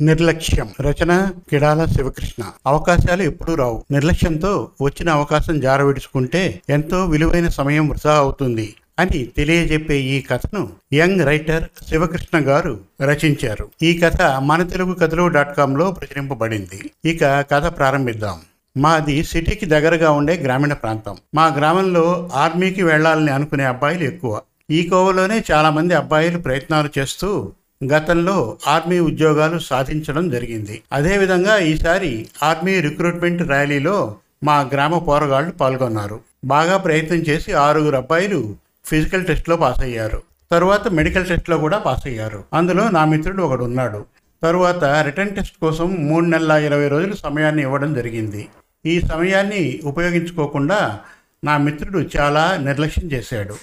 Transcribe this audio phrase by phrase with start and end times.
[0.00, 0.68] నిర్లక్ష్యం.
[0.80, 2.44] రచన కిడాల శివకృష్ణ.
[2.66, 3.84] అవకాశాలు ఎప్పుడూ రావు.
[3.90, 11.64] నిర్లక్ష్యంతో వచ్చిన అవకాశం జారవిడుచుకుంటే ఎంతో విలువైన సమయం వృధా అవుతుంది అని తెలియజెప్పే ఈ కథను యంగ్ రైటర్
[11.88, 13.68] శివకృష్ణ గారు రచించారు.
[13.82, 16.90] ఈ కథ మన తెలుగు కథలు డాట్ కామ్లో ప్రచురింపబడింది.
[17.04, 18.40] ఇక కథ ప్రారంభిద్దాం.
[18.76, 21.16] మాది సిటీకి దగ్గరగా ఉండే గ్రామీణ ప్రాంతం.
[21.34, 24.40] మా గ్రామంలో ఆర్మీకి వెళ్ళాలని అనుకునే అబ్బాయిలు ఎక్కువ.
[24.70, 27.52] ఈ కోవలోనే చాలామంది అబ్బాయిలు ప్రయత్నాలు చేస్తూ
[27.84, 30.82] గతంలో ఆర్మీ ఉద్యోగాలు సాధించడం జరిగింది.
[30.92, 36.20] అదేవిధంగా ఈసారి ఆర్మీ రిక్రూట్మెంట్ ర్యాలీలో మా గ్రామ పోరగాళ్ళు పాల్గొన్నారు.
[36.44, 42.44] బాగా ప్రయత్నం చేసి ఆరుగురు అబ్బాయిలు ఫిజికల్ టెస్ట్లో పాస్ అయ్యారు తరువాత మెడికల్ టెస్ట్లో కూడా పాస్ అయ్యారు
[42.54, 44.04] అందులో నా మిత్రుడు ఒకడు ఉన్నాడు
[44.42, 48.46] తరువాత రిటర్న్ టెస్ట్ కోసం మూడు నెలల ఇరవై రోజుల సమయాన్ని ఇవ్వడం జరిగింది.
[48.86, 50.98] ఈ సమయాన్ని ఉపయోగించుకోకుండా
[51.44, 53.54] నా మిత్రుడు చాలా నిర్లక్ష్యం చేశాడు.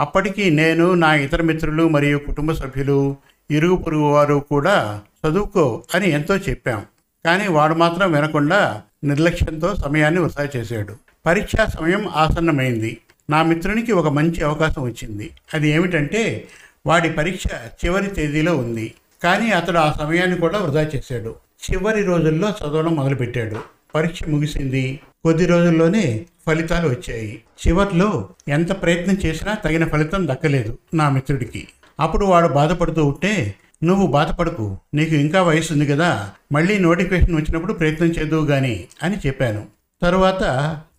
[0.00, 3.16] అప్పటికి నేను నా ఇతర మిత్రులు మరియు కుటుంబ సభ్యులు
[3.52, 6.82] ఇరుగు పొరుగు వారు కూడా చదువుకో అని ఎంతో చెప్పాం.
[7.24, 10.96] కానీ వాడు మాత్రం వినకుండా నిర్లక్ష్యంతో సమయాన్ని వృధా చేశాడు.
[11.26, 12.98] పరీక్షా సమయం ఆసన్నమైంది.
[13.30, 15.30] నా మిత్రునికి ఒక మంచి అవకాశం వచ్చింది.
[15.54, 16.48] అది ఏమిటంటే
[16.86, 17.44] వాడి పరీక్ష
[17.84, 18.94] చివరి తేదీలో ఉంది.
[19.22, 21.34] కానీ అతడు ఆ సమయాన్ని కూడా వృధా చేశాడు.
[21.70, 23.56] చివరి రోజుల్లో చదవడం మొదలుపెట్టాడు.
[23.94, 25.00] పరీక్ష ముగిసింది.
[25.22, 27.42] కొద్ది రోజుల్లోనే ఫలితాలు వచ్చాయి.
[27.68, 31.68] చివర్లో ఎంత ప్రయత్నం చేసినా తగిన ఫలితం దక్కలేదు నా మిత్రుడికి.
[32.00, 33.54] అప్పుడు వాడు బాధపడుతూ ఉంటే
[33.84, 39.66] నువ్వు బాధపడకు నీకు ఇంకా వయసు ఉంది కదా మళ్ళీ నోటిఫికేషన్ వచ్చినప్పుడు ప్రయత్నం చేద్దువు కానీ అని చెప్పాను.
[40.02, 40.42] తరువాత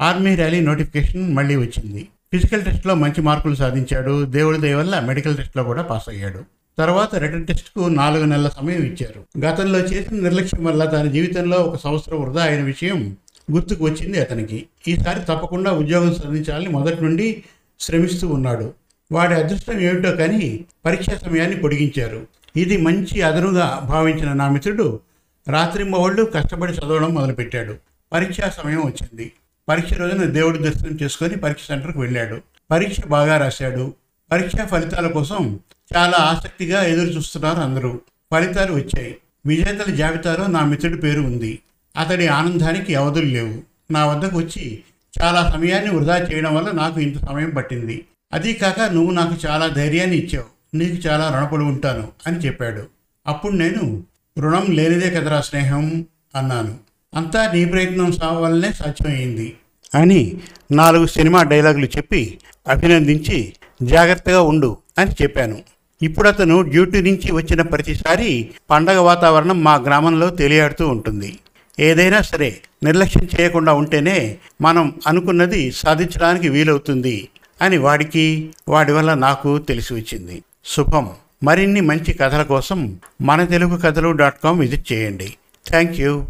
[0.00, 2.08] ఆర్మీ ర్యాలీ నోటిఫికేషన్ మళ్ళీ వచ్చింది.
[2.32, 4.24] ఫిజికల్ టెస్ట్లో మంచి మార్కులు సాధించాడు.
[4.24, 6.40] దేవుడి దయ వల్ల మెడికల్ టెస్ట్లో కూడా పాస్ అయ్యాడు.
[6.78, 9.46] తర్వాత రిటర్న్ టెస్ట్కు నాలుగు నెలల సమయం ఇచ్చారు.
[9.46, 13.16] గతంలో చేసిన నిర్లక్ష్యం వల్ల తన జీవితంలో ఒక సంవత్సరం వృధా అయిన విషయం
[13.52, 14.66] గుర్తుకు వచ్చింది అతనికి.
[14.88, 17.42] ఈసారి తప్పకుండా ఉద్యోగం సాధించాలని మొదటి నుండి
[17.80, 18.72] శ్రమిస్తూ ఉన్నాడు.
[19.12, 22.26] వాడి అదృష్టం ఏమిటో కానీ పరీక్షా సమయాన్ని పొడిగించారు.
[22.56, 25.00] ఇది మంచి అదనుగా భావించిన నా మిత్రుడు
[25.48, 27.74] రాత్రింబవళ్ళు కష్టపడి చదవడం మొదలుపెట్టాడు.
[28.12, 29.32] పరీక్షా సమయం వచ్చింది.
[29.68, 32.40] పరీక్ష రోజున దేవుడి దర్శనం చేసుకొని పరీక్ష సెంటర్కి వెళ్ళాడు.
[32.70, 33.94] పరీక్ష బాగా రాశాడు.
[34.32, 35.60] పరీక్షా ఫలితాల కోసం
[35.96, 38.00] చాలా ఆసక్తిగా ఎదురు చూస్తున్నారు అందరూ.
[38.32, 39.16] ఫలితాలు వచ్చాయి.
[39.46, 41.58] విజేతల జాబితాలో నా మిత్రుడి పేరు ఉంది.
[42.00, 43.62] అతడి ఆనందానికి అవధులు లేవు.
[43.92, 44.82] నా వద్దకు వచ్చి
[45.22, 48.04] చాలా సమయాన్ని వృధా చేయడం వల్ల నాకు ఇంత సమయం పట్టింది.
[48.32, 50.76] అదీ కాక నువ్వు నాకు చాలా ధైర్యాన్ని ఇచ్చావు.
[50.76, 52.82] నీకు చాలా రుణపడి ఉంటాను అని చెప్పాడు.
[53.26, 54.04] అప్పుడు నేను
[54.38, 56.74] రుణం లేనిదే కదరా స్నేహం అన్నాను.
[57.14, 59.56] అంతా నీ ప్రయత్నం సావాలనే సాధ్యమైంది.
[59.94, 60.36] అని
[60.72, 62.38] నాలుగు సినిమా డైలాగులు చెప్పి
[62.68, 65.58] అభినందించి జాగ్రత్తగా ఉండు అని చెప్పాను.
[66.02, 71.38] ఇప్పుడు అతను డ్యూటీ నుంచి వచ్చిన ప్రతిసారి పండగ వాతావరణం మా గ్రామంలో తెలియాడుతూ ఉంటుంది.
[71.80, 77.28] ఏదైనా సరే నిర్లక్ష్యం చేయకుండా ఉంటేనే మనం అనుకున్నది సాధించడానికి వీలవుతుంది.
[77.62, 80.42] అని వాడికి వాడి వల్ల నాకు తెలిసి వచ్చింది.
[80.64, 81.10] శుభం.
[81.42, 85.34] మరిన్ని మంచి కథల కోసం మన తెలుగు కథలు డాట్ కామ్ విజిట్ చేయండి.
[85.68, 86.24] Thank you.